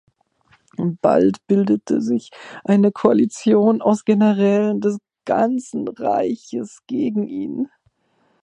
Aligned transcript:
Bald 0.79 1.45
bildete 1.45 2.01
sich 2.01 2.31
eine 2.63 2.91
Koalition 2.91 3.83
aus 3.83 4.03
Generälen 4.03 4.81
des 4.81 4.97
ganzen 5.25 5.87
Reiches 5.89 6.79
gegen 6.87 7.27
ihn. 7.27 7.69